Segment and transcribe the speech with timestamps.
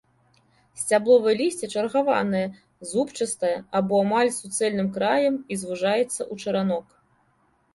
[0.83, 2.41] Сцябловае лісце чаргаванае,
[2.91, 6.87] зубчастае або амаль з суцэльным краем і звужаецца ў чаранок.